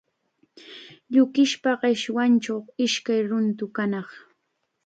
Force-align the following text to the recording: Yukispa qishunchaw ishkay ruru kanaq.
Yukispa 1.15 1.71
qishunchaw 1.81 2.61
ishkay 2.85 3.19
ruru 3.29 3.67
kanaq. 3.75 4.09